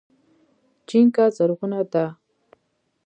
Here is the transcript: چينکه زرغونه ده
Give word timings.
چينکه 0.87 1.23
زرغونه 1.37 1.81
ده 1.91 2.05